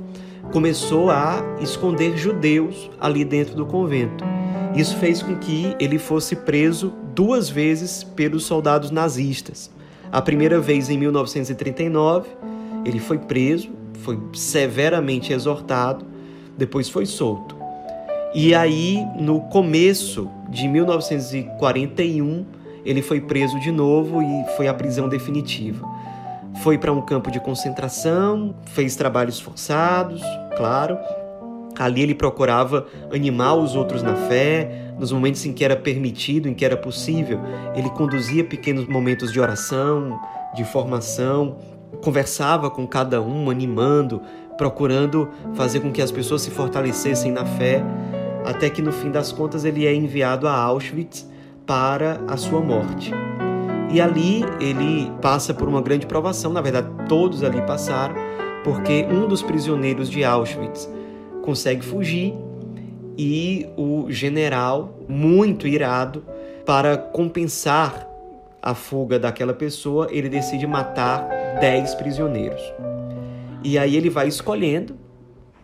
começou 0.54 1.12
a 1.12 1.44
esconder 1.60 2.18
judeus 2.18 2.90
ali 2.98 3.26
dentro 3.26 3.56
do 3.56 3.66
convento. 3.66 4.24
Isso 4.74 4.96
fez 4.96 5.22
com 5.22 5.36
que 5.36 5.76
ele 5.82 6.00
fosse 6.00 6.38
preso 6.38 6.94
duas 7.14 7.50
vezes 7.50 8.04
pelos 8.04 8.46
soldados 8.46 8.90
nazistas. 8.90 9.70
A 10.10 10.22
primeira 10.22 10.62
vez 10.62 10.90
em 10.90 10.98
1939, 10.98 12.30
ele 12.86 13.00
foi 13.00 13.18
preso, 13.18 13.70
foi 14.02 14.18
severamente 14.34 15.34
exortado, 15.34 16.06
depois 16.60 16.90
foi 16.90 17.06
solto. 17.06 17.58
E 18.36 18.54
aí, 18.54 19.04
no 19.20 19.42
começo 19.42 20.30
de 20.48 20.68
1941, 20.68 22.46
ele 22.86 23.02
foi 23.02 23.20
preso 23.20 23.60
de 23.60 23.72
novo 23.72 24.22
e 24.22 24.46
foi 24.56 24.68
à 24.68 24.74
prisão 24.74 25.10
definitiva. 25.10 25.88
Foi 26.62 26.78
para 26.78 26.92
um 26.92 27.02
campo 27.02 27.32
de 27.32 27.40
concentração, 27.40 28.54
fez 28.66 28.96
trabalhos 28.96 29.40
forçados, 29.40 30.22
claro, 30.56 30.98
Ali 31.80 32.02
ele 32.02 32.14
procurava 32.14 32.86
animar 33.10 33.56
os 33.56 33.74
outros 33.74 34.04
na 34.04 34.14
fé, 34.14 34.92
nos 35.00 35.14
momentos 35.14 35.46
em 35.46 35.54
que 35.54 35.64
era 35.64 35.78
permitido, 35.78 36.50
em 36.50 36.54
que 36.54 36.66
era 36.66 36.76
possível. 36.76 37.40
Ele 37.74 37.90
conduzia 37.92 38.44
pequenos 38.44 38.86
momentos 38.86 39.32
de 39.32 39.40
oração, 39.40 40.20
de 40.54 40.66
formação, 40.66 41.58
conversava 42.04 42.70
com 42.70 42.86
cada 42.86 43.22
um, 43.22 43.50
animando, 43.50 44.22
procurando 44.60 45.30
fazer 45.54 45.80
com 45.80 45.90
que 45.90 46.02
as 46.02 46.12
pessoas 46.12 46.42
se 46.42 46.52
fortalecessem 46.52 47.32
na 47.32 47.46
fé, 47.46 47.82
até 48.44 48.70
que 48.70 48.82
no 48.82 48.92
fim 48.92 49.10
das 49.10 49.32
contas 49.32 49.64
ele 49.64 49.88
é 49.88 49.96
enviado 49.96 50.50
a 50.50 50.54
Auschwitz 50.54 51.26
para 51.66 52.20
a 52.28 52.36
sua 52.36 52.60
morte. 52.60 53.14
E 53.90 54.02
ali 54.02 54.44
ele 54.60 55.10
passa 55.22 55.54
por 55.54 55.70
uma 55.70 55.82
grande 55.82 56.06
provação, 56.06 56.52
na 56.52 56.60
verdade, 56.60 56.90
todos 57.08 57.42
ali 57.42 57.62
passaram, 57.62 58.16
porque 58.62 59.08
um 59.10 59.30
dos 59.30 59.42
prisioneiros 59.42 60.10
de 60.10 60.26
Auschwitz 60.26 60.90
consegue 61.42 61.84
fugir 61.84 62.36
e 63.18 63.66
o 63.78 64.08
general, 64.10 65.00
muito 65.08 65.68
irado, 65.68 66.26
para 66.66 66.98
compensar 66.98 68.06
a 68.62 68.76
fuga 68.76 69.18
daquela 69.18 69.54
pessoa, 69.54 70.10
ele 70.12 70.28
decide 70.28 70.68
matar 70.68 71.26
10 71.62 71.96
prisioneiros. 71.96 72.62
E 73.64 73.78
aí 73.78 73.96
ele 73.96 74.10
vai 74.10 74.28
escolhendo 74.28 74.96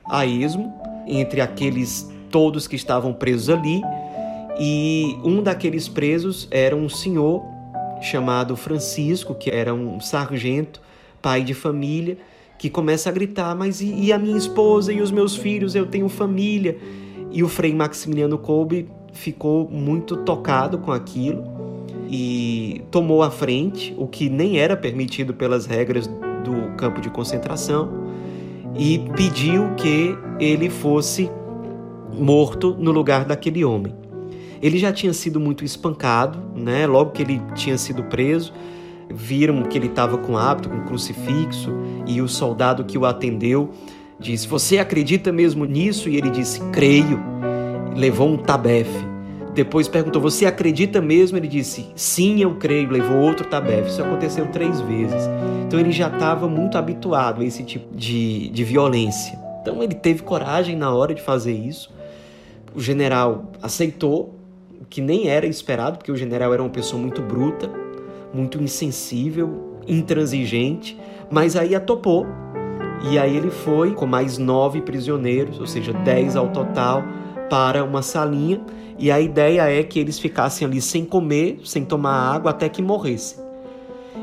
a 0.10 0.26
esmo 0.26 0.74
entre 1.08 1.42
aqueles 1.42 2.10
todos 2.30 2.68
que 2.68 2.76
estavam 2.76 3.14
presos 3.14 3.50
ali, 3.50 3.82
e 4.60 5.18
um 5.24 5.42
daqueles 5.42 5.88
presos 5.88 6.48
era 6.50 6.76
um 6.76 6.88
senhor 6.88 7.44
chamado 8.02 8.56
Francisco, 8.56 9.36
que 9.36 9.50
era 9.50 9.74
um 9.74 10.00
sargento, 10.00 10.82
pai 11.22 11.44
de 11.44 11.54
família, 11.54 12.18
que 12.58 12.70
começa 12.70 13.10
a 13.10 13.12
gritar: 13.12 13.56
Mas 13.56 13.82
e, 13.82 13.94
e 13.94 14.14
a 14.14 14.18
minha 14.18 14.38
esposa 14.38 14.94
e 14.94 15.02
os 15.02 15.12
meus 15.12 15.36
filhos? 15.36 15.76
Eu 15.76 15.86
tenho 15.86 16.08
família. 16.08 16.78
E 17.32 17.44
o 17.44 17.50
Frei 17.50 17.74
Maximiliano 17.74 18.38
Kolbe 18.38 18.88
ficou 19.12 19.70
muito 19.70 20.18
tocado 20.18 20.78
com 20.78 20.92
aquilo 20.92 21.44
e 22.10 22.82
tomou 22.92 23.24
a 23.24 23.32
frente, 23.32 23.94
o 23.98 24.08
que 24.08 24.30
nem 24.30 24.58
era 24.58 24.78
permitido 24.78 25.34
pelas 25.34 25.66
regras 25.66 26.10
do 26.46 26.76
campo 26.78 27.02
de 27.02 27.10
concentração, 27.10 27.90
e 28.78 29.00
pediu 29.16 29.74
que 29.76 30.18
ele 30.40 30.70
fosse 30.70 31.30
morto 32.14 32.76
no 32.80 32.92
lugar 32.92 33.26
daquele 33.26 33.66
homem. 33.66 33.94
Ele 34.62 34.78
já 34.78 34.92
tinha 34.92 35.14
sido 35.14 35.40
muito 35.40 35.66
espancado, 35.66 36.40
né? 36.56 36.88
Logo 36.88 37.12
que 37.12 37.22
ele 37.22 37.42
tinha 37.54 37.78
sido 37.78 38.04
preso, 38.04 38.54
viram 39.14 39.64
que 39.64 39.78
ele 39.78 39.88
estava 39.88 40.18
com 40.18 40.38
hábito, 40.38 40.70
com 40.70 40.82
crucifixo, 40.82 41.72
e 42.08 42.22
o 42.22 42.28
soldado 42.28 42.84
que 42.84 42.98
o 42.98 43.06
atendeu 43.06 43.72
disse: 44.20 44.48
Você 44.48 44.78
acredita 44.78 45.32
mesmo 45.32 45.66
nisso? 45.66 46.10
E 46.10 46.16
ele 46.18 46.30
disse: 46.30 46.62
Creio. 46.72 47.20
Levou 47.96 48.28
um 48.30 48.38
tabefe. 48.38 49.05
Depois 49.56 49.88
perguntou: 49.88 50.22
Você 50.22 50.46
acredita 50.46 51.02
mesmo? 51.02 51.38
Ele 51.38 51.48
disse: 51.48 51.88
Sim, 51.96 52.42
eu 52.42 52.56
creio. 52.56 52.92
Levou 52.92 53.18
outro 53.18 53.48
tabefe. 53.48 53.90
Isso 53.90 54.04
aconteceu 54.04 54.46
três 54.48 54.82
vezes. 54.82 55.24
Então 55.66 55.80
ele 55.80 55.94
já 55.94 56.08
estava 56.08 56.48
muito 56.48 56.78
habituado 56.78 57.42
a 57.42 57.46
esse 57.46 57.64
tipo 57.64 57.96
de, 57.96 58.50
de 58.50 58.64
violência. 58.66 59.40
Então 59.62 59.82
ele 59.82 59.96
teve 59.96 60.22
coragem 60.22 60.76
na 60.76 60.94
hora 60.94 61.16
de 61.16 61.22
fazer 61.22 61.54
isso. 61.54 61.90
O 62.76 62.82
general 62.82 63.52
aceitou, 63.64 64.36
que 64.90 65.00
nem 65.00 65.30
era 65.30 65.48
esperado, 65.48 65.98
porque 65.98 66.12
o 66.12 66.18
general 66.18 66.54
era 66.54 66.62
uma 66.62 66.70
pessoa 66.70 67.02
muito 67.02 67.22
bruta, 67.22 67.72
muito 68.34 68.62
insensível, 68.62 69.80
intransigente, 69.88 71.00
mas 71.32 71.56
aí 71.56 71.74
a 71.74 71.80
topou. 71.80 72.28
E 73.10 73.18
aí 73.18 73.38
ele 73.38 73.50
foi 73.50 73.94
com 73.94 74.06
mais 74.06 74.38
nove 74.38 74.82
prisioneiros, 74.82 75.60
ou 75.60 75.66
seja, 75.66 75.94
dez 75.94 76.36
ao 76.36 76.50
total, 76.50 77.04
para 77.50 77.84
uma 77.84 78.02
salinha. 78.02 78.62
E 78.98 79.12
a 79.12 79.20
ideia 79.20 79.70
é 79.70 79.84
que 79.84 80.00
eles 80.00 80.18
ficassem 80.18 80.66
ali 80.66 80.82
sem 80.82 81.04
comer, 81.04 81.60
sem 81.66 81.84
tomar 81.84 82.34
água, 82.34 82.52
até 82.52 82.70
que 82.70 82.82
morressem. 82.82 83.44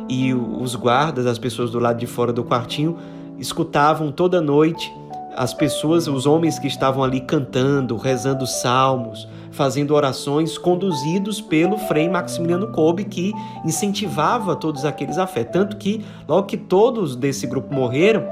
E 0.09 0.33
os 0.35 0.75
guardas, 0.75 1.27
as 1.27 1.39
pessoas 1.39 1.71
do 1.71 1.79
lado 1.79 1.99
de 1.99 2.07
fora 2.07 2.33
do 2.33 2.43
quartinho, 2.43 2.97
escutavam 3.39 4.11
toda 4.11 4.41
noite 4.41 4.93
as 5.37 5.55
pessoas, 5.55 6.07
os 6.09 6.27
homens 6.27 6.59
que 6.59 6.67
estavam 6.67 7.03
ali 7.03 7.21
cantando, 7.21 7.97
rezando 7.97 8.47
salmos, 8.47 9.27
fazendo 9.51 9.95
orações, 9.95 10.59
conduzidos 10.59 11.41
pelo 11.41 11.79
Frei 11.79 12.09
Maximiliano 12.09 12.69
Kolbe, 12.69 13.05
que 13.05 13.33
incentivava 13.65 14.55
todos 14.57 14.85
aqueles 14.85 15.19
a 15.19 15.27
fé. 15.27 15.45
Tanto 15.45 15.77
que, 15.77 16.05
logo 16.29 16.47
que 16.47 16.57
todos 16.57 17.17
desse 17.17 17.47
grupo 17.47 17.75
morreram, 17.75 18.25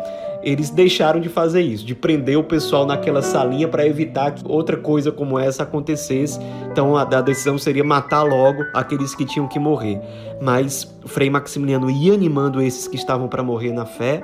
eles 0.42 0.70
deixaram 0.70 1.20
de 1.20 1.28
fazer 1.28 1.60
isso, 1.60 1.84
de 1.84 1.94
prender 1.94 2.38
o 2.38 2.44
pessoal 2.44 2.86
naquela 2.86 3.22
salinha 3.22 3.68
para 3.68 3.86
evitar 3.86 4.32
que 4.32 4.42
outra 4.46 4.76
coisa 4.76 5.12
como 5.12 5.38
essa 5.38 5.62
acontecesse. 5.62 6.38
Então 6.70 6.96
a, 6.96 7.02
a, 7.02 7.20
decisão 7.20 7.58
seria 7.58 7.84
matar 7.84 8.22
logo 8.22 8.62
aqueles 8.74 9.14
que 9.14 9.24
tinham 9.24 9.46
que 9.46 9.58
morrer. 9.58 10.00
Mas 10.40 10.90
Frei 11.06 11.30
Maximiliano 11.30 11.90
ia 11.90 12.14
animando 12.14 12.60
esses 12.60 12.88
que 12.88 12.96
estavam 12.96 13.28
para 13.28 13.42
morrer 13.42 13.72
na 13.72 13.84
fé, 13.84 14.22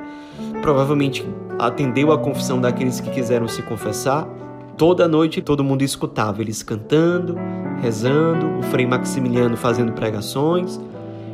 provavelmente 0.62 1.26
atendeu 1.58 2.12
a 2.12 2.18
confissão 2.18 2.61
daqueles 2.61 3.00
que 3.00 3.11
quiseram 3.11 3.49
se 3.49 3.62
confessar 3.62 4.28
Toda 4.76 5.08
noite 5.08 5.40
todo 5.40 5.64
mundo 5.64 5.80
escutava 5.80 6.42
eles 6.42 6.62
cantando, 6.62 7.35
rezando, 7.80 8.58
o 8.58 8.62
Frei 8.64 8.87
Maximiliano 8.87 9.56
fazendo 9.56 9.92
pregações, 9.92 10.78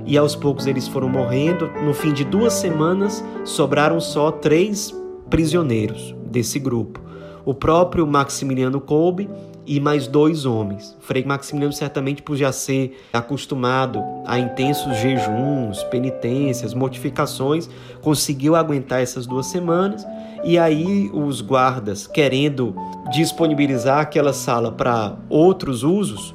e 0.06 0.18
aos 0.18 0.34
poucos 0.34 0.66
eles 0.66 0.88
foram 0.88 1.08
morrendo. 1.08 1.70
No 1.84 1.94
fim 1.94 2.12
de 2.12 2.24
duas 2.24 2.54
semanas, 2.54 3.24
sobraram 3.44 4.00
só 4.00 4.30
três 4.30 4.94
prisioneiros 5.30 6.14
desse 6.26 6.58
grupo: 6.58 7.00
o 7.44 7.54
próprio 7.54 8.06
Maximiliano 8.06 8.80
Kolbe 8.80 9.28
e 9.66 9.78
mais 9.78 10.06
dois 10.06 10.44
homens. 10.44 10.96
Frei 11.00 11.24
Maximiliano, 11.24 11.72
certamente 11.72 12.22
por 12.22 12.36
já 12.36 12.50
ser 12.50 13.00
acostumado 13.12 14.02
a 14.26 14.38
intensos 14.38 14.96
jejuns, 14.98 15.82
penitências, 15.84 16.74
mortificações, 16.74 17.70
conseguiu 18.00 18.56
aguentar 18.56 19.00
essas 19.00 19.26
duas 19.26 19.46
semanas 19.46 20.04
E 20.44 20.58
aí 20.58 21.08
os 21.14 21.40
guardas, 21.40 22.06
querendo 22.06 22.74
disponibilizar 23.12 24.00
aquela 24.00 24.32
sala 24.32 24.72
para 24.72 25.16
outros 25.28 25.84
usos, 25.84 26.34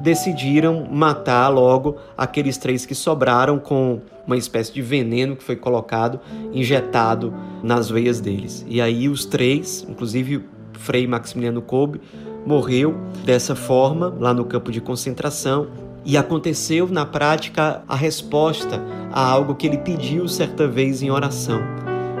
decidiram 0.00 0.86
matar 0.90 1.48
logo 1.48 1.96
aqueles 2.16 2.56
três 2.56 2.84
que 2.84 2.94
sobraram 2.94 3.58
com 3.58 4.00
uma 4.26 4.36
espécie 4.36 4.72
de 4.72 4.82
veneno 4.82 5.36
que 5.36 5.44
foi 5.44 5.56
colocado, 5.56 6.20
injetado 6.52 7.32
nas 7.62 7.88
veias 7.88 8.20
deles. 8.20 8.64
E 8.68 8.80
aí 8.80 9.08
os 9.08 9.24
três, 9.24 9.86
inclusive 9.88 10.44
Frei 10.74 11.06
Maximiliano 11.06 11.62
Kolbe, 11.62 12.00
morreu 12.44 12.96
dessa 13.24 13.54
forma 13.54 14.14
lá 14.18 14.34
no 14.34 14.44
campo 14.44 14.70
de 14.70 14.80
concentração. 14.80 15.68
E 16.04 16.16
aconteceu 16.16 16.86
na 16.86 17.04
prática 17.04 17.82
a 17.88 17.96
resposta 17.96 18.80
a 19.12 19.28
algo 19.28 19.56
que 19.56 19.66
ele 19.66 19.78
pediu 19.78 20.28
certa 20.28 20.68
vez 20.68 21.02
em 21.02 21.10
oração. 21.10 21.60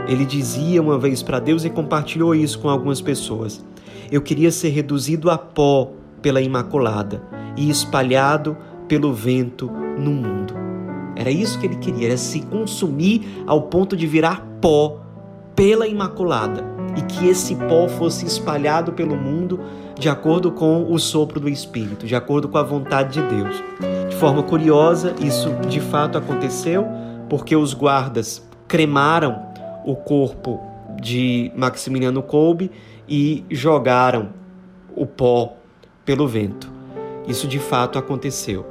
Ele 0.08 0.24
dizia 0.24 0.82
uma 0.82 0.98
vez 0.98 1.22
para 1.22 1.38
Deus 1.38 1.64
e 1.64 1.70
compartilhou 1.70 2.34
isso 2.34 2.58
com 2.58 2.68
algumas 2.68 3.00
pessoas: 3.00 3.64
Eu 4.10 4.20
queria 4.22 4.50
ser 4.50 4.70
reduzido 4.70 5.30
a 5.30 5.38
pó 5.38 5.92
pela 6.20 6.40
Imaculada 6.40 7.22
e 7.56 7.70
espalhado 7.70 8.56
pelo 8.86 9.12
vento 9.12 9.70
no 9.98 10.10
mundo. 10.10 10.54
Era 11.16 11.30
isso 11.30 11.58
que 11.58 11.66
ele 11.66 11.76
queria, 11.76 12.08
era 12.08 12.16
se 12.16 12.40
consumir 12.42 13.42
ao 13.46 13.62
ponto 13.62 13.96
de 13.96 14.06
virar 14.06 14.46
pó 14.60 15.00
pela 15.54 15.88
Imaculada 15.88 16.62
e 16.96 17.02
que 17.02 17.26
esse 17.26 17.56
pó 17.56 17.88
fosse 17.88 18.26
espalhado 18.26 18.92
pelo 18.92 19.16
mundo 19.16 19.60
de 19.98 20.08
acordo 20.10 20.52
com 20.52 20.92
o 20.92 20.98
sopro 20.98 21.40
do 21.40 21.48
Espírito, 21.48 22.06
de 22.06 22.14
acordo 22.14 22.48
com 22.48 22.58
a 22.58 22.62
vontade 22.62 23.20
de 23.20 23.34
Deus. 23.34 23.62
De 24.10 24.16
forma 24.16 24.42
curiosa, 24.42 25.14
isso 25.18 25.50
de 25.68 25.80
fato 25.80 26.18
aconteceu 26.18 26.86
porque 27.28 27.56
os 27.56 27.72
guardas 27.72 28.46
cremaram 28.68 29.46
o 29.84 29.96
corpo 29.96 30.60
de 31.00 31.50
Maximiliano 31.56 32.22
Kolbe 32.22 32.70
e 33.08 33.44
jogaram 33.50 34.30
o 34.94 35.06
pó 35.06 35.54
pelo 36.04 36.26
vento. 36.28 36.75
Isso 37.26 37.48
de 37.48 37.58
fato 37.58 37.98
aconteceu. 37.98 38.66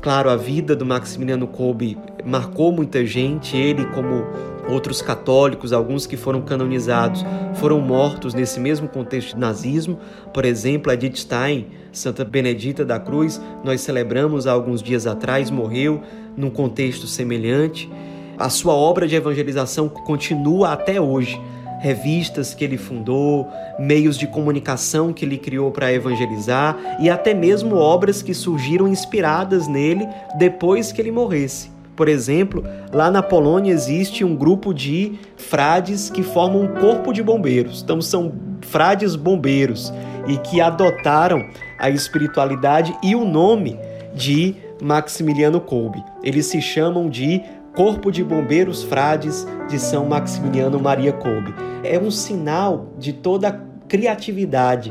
Claro, 0.00 0.30
a 0.30 0.36
vida 0.36 0.76
do 0.76 0.86
Maximiliano 0.86 1.46
Kolbe 1.46 1.98
marcou 2.24 2.70
muita 2.70 3.04
gente, 3.04 3.56
ele 3.56 3.84
como 3.86 4.24
outros 4.68 5.00
católicos, 5.00 5.72
alguns 5.72 6.06
que 6.06 6.16
foram 6.16 6.42
canonizados, 6.42 7.24
foram 7.54 7.80
mortos 7.80 8.34
nesse 8.34 8.60
mesmo 8.60 8.88
contexto 8.88 9.34
de 9.34 9.40
nazismo. 9.40 9.98
Por 10.32 10.44
exemplo, 10.44 10.92
Edith 10.92 11.16
Stein, 11.16 11.68
Santa 11.92 12.24
Benedita 12.24 12.84
da 12.84 12.98
Cruz, 12.98 13.40
nós 13.64 13.80
celebramos 13.80 14.46
há 14.46 14.52
alguns 14.52 14.82
dias 14.82 15.06
atrás, 15.06 15.50
morreu 15.50 16.02
num 16.36 16.50
contexto 16.50 17.06
semelhante. 17.06 17.90
A 18.38 18.50
sua 18.50 18.74
obra 18.74 19.08
de 19.08 19.16
evangelização 19.16 19.88
continua 19.88 20.72
até 20.72 21.00
hoje 21.00 21.40
revistas 21.80 22.54
que 22.54 22.64
ele 22.64 22.76
fundou, 22.76 23.48
meios 23.78 24.18
de 24.18 24.26
comunicação 24.26 25.12
que 25.12 25.24
ele 25.24 25.38
criou 25.38 25.70
para 25.70 25.92
evangelizar 25.92 26.76
e 27.00 27.10
até 27.10 27.34
mesmo 27.34 27.76
obras 27.76 28.22
que 28.22 28.34
surgiram 28.34 28.88
inspiradas 28.88 29.68
nele 29.68 30.08
depois 30.38 30.92
que 30.92 31.00
ele 31.00 31.10
morresse. 31.10 31.70
Por 31.96 32.08
exemplo, 32.08 32.62
lá 32.92 33.10
na 33.10 33.22
Polônia 33.22 33.72
existe 33.72 34.22
um 34.22 34.36
grupo 34.36 34.74
de 34.74 35.18
frades 35.36 36.10
que 36.10 36.22
formam 36.22 36.62
um 36.62 36.68
corpo 36.68 37.10
de 37.12 37.22
bombeiros. 37.22 37.82
Então 37.82 38.02
são 38.02 38.32
frades 38.60 39.16
bombeiros 39.16 39.92
e 40.28 40.36
que 40.36 40.60
adotaram 40.60 41.48
a 41.78 41.88
espiritualidade 41.88 42.94
e 43.02 43.14
o 43.14 43.24
nome 43.24 43.78
de 44.14 44.54
Maximiliano 44.82 45.60
Kolbe. 45.60 46.04
Eles 46.22 46.46
se 46.46 46.60
chamam 46.60 47.08
de 47.08 47.42
Corpo 47.76 48.10
de 48.10 48.24
Bombeiros 48.24 48.82
Frades 48.82 49.46
de 49.68 49.78
São 49.78 50.06
Maximiliano 50.06 50.80
Maria 50.80 51.12
Kolbe. 51.12 51.54
É 51.84 51.98
um 51.98 52.10
sinal 52.10 52.86
de 52.98 53.12
toda 53.12 53.48
a 53.48 53.60
criatividade 53.86 54.90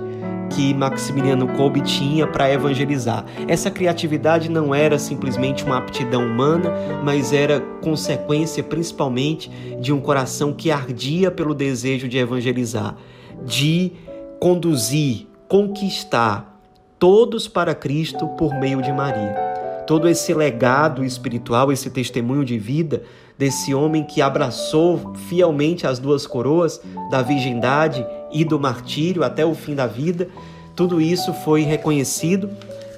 que 0.51 0.71
Maximiliano 0.71 1.47
Kolbe 1.47 1.81
tinha 1.81 2.27
para 2.27 2.51
evangelizar. 2.53 3.25
Essa 3.47 3.71
criatividade 3.71 4.51
não 4.51 4.73
era 4.73 4.99
simplesmente 4.99 5.65
uma 5.65 5.79
aptidão 5.79 6.23
humana, 6.23 6.71
mas 7.03 7.33
era 7.33 7.59
consequência 7.81 8.61
principalmente 8.61 9.49
de 9.81 9.91
um 9.91 9.99
coração 9.99 10.53
que 10.53 10.69
ardia 10.69 11.31
pelo 11.31 11.55
desejo 11.55 12.07
de 12.07 12.19
evangelizar, 12.19 12.95
de 13.43 13.93
conduzir, 14.39 15.25
conquistar 15.47 16.61
todos 16.99 17.47
para 17.47 17.73
Cristo 17.73 18.27
por 18.37 18.53
meio 18.59 18.79
de 18.79 18.93
Maria 18.93 19.44
todo 19.85 20.07
esse 20.07 20.33
legado 20.33 21.03
espiritual, 21.03 21.71
esse 21.71 21.89
testemunho 21.89 22.43
de 22.43 22.57
vida 22.57 23.03
desse 23.37 23.73
homem 23.73 24.03
que 24.03 24.21
abraçou 24.21 25.13
fielmente 25.27 25.85
as 25.85 25.99
duas 25.99 26.25
coroas 26.25 26.81
da 27.09 27.21
virgindade 27.21 28.05
e 28.31 28.45
do 28.45 28.59
martírio 28.59 29.23
até 29.23 29.45
o 29.45 29.53
fim 29.53 29.75
da 29.75 29.87
vida, 29.87 30.29
tudo 30.75 30.99
isso 30.99 31.33
foi 31.33 31.61
reconhecido 31.61 32.49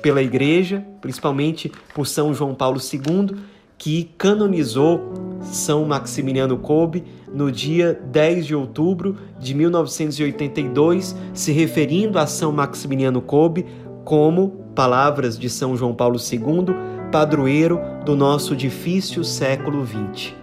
pela 0.01 0.21
Igreja, 0.21 0.85
principalmente 1.01 1.71
por 1.93 2.07
São 2.07 2.33
João 2.33 2.53
Paulo 2.55 2.79
II, 2.79 3.37
que 3.77 4.09
canonizou 4.17 5.37
São 5.41 5.85
Maximiliano 5.85 6.57
Kolbe 6.57 7.03
no 7.31 7.51
dia 7.51 7.99
10 8.11 8.47
de 8.47 8.55
outubro 8.55 9.17
de 9.39 9.53
1982, 9.53 11.15
se 11.33 11.51
referindo 11.51 12.17
a 12.17 12.25
São 12.25 12.51
Maximiliano 12.51 13.21
Kolbe 13.21 13.65
como 14.03 14.66
palavras 14.77 15.39
de 15.39 15.49
São 15.49 15.75
João 15.75 15.91
Paulo 15.91 16.19
II, 16.19 16.75
padroeiro 17.11 17.79
do 18.05 18.15
nosso 18.15 18.55
difícil 18.55 19.23
século 19.23 19.83
XX. 19.83 20.35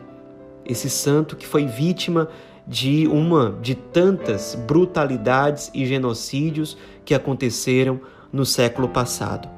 Esse 0.67 0.91
santo 0.91 1.37
que 1.37 1.47
foi 1.47 1.67
vítima 1.67 2.27
de 2.67 3.07
uma 3.07 3.57
de 3.63 3.77
tantas 3.77 4.57
brutalidades 4.67 5.71
e 5.73 5.87
genocídios 5.87 6.77
que 7.05 7.15
aconteceram 7.15 8.01
no 8.33 8.45
século 8.45 8.89
passado. 8.89 9.49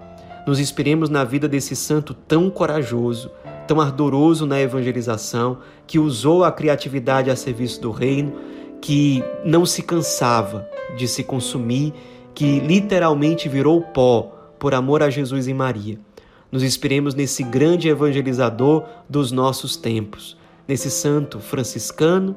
Nos 0.46 0.60
inspiremos 0.60 1.08
na 1.08 1.24
vida 1.24 1.48
desse 1.48 1.74
santo 1.74 2.12
tão 2.12 2.50
corajoso, 2.50 3.30
tão 3.66 3.80
ardoroso 3.80 4.44
na 4.44 4.60
evangelização, 4.60 5.56
que 5.86 5.98
usou 5.98 6.44
a 6.44 6.52
criatividade 6.52 7.30
a 7.30 7.36
serviço 7.36 7.80
do 7.80 7.90
reino, 7.90 8.34
que 8.82 9.24
não 9.42 9.64
se 9.64 9.82
cansava 9.82 10.68
de 10.98 11.08
se 11.08 11.24
consumir, 11.24 11.94
que 12.34 12.60
literalmente 12.60 13.48
virou 13.48 13.80
pó 13.80 14.35
por 14.58 14.74
amor 14.74 15.02
a 15.02 15.10
Jesus 15.10 15.48
e 15.48 15.54
Maria. 15.54 15.98
Nos 16.50 16.62
inspiremos 16.62 17.14
nesse 17.14 17.42
grande 17.42 17.88
evangelizador 17.88 18.84
dos 19.08 19.32
nossos 19.32 19.76
tempos, 19.76 20.36
nesse 20.66 20.90
santo 20.90 21.40
franciscano, 21.40 22.36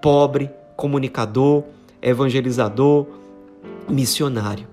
pobre, 0.00 0.50
comunicador, 0.76 1.64
evangelizador, 2.00 3.06
missionário. 3.88 4.66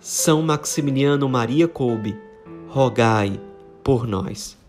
São 0.00 0.42
Maximiliano 0.42 1.28
Maria 1.28 1.68
Kolbe, 1.68 2.16
rogai 2.68 3.38
por 3.84 4.06
nós. 4.06 4.61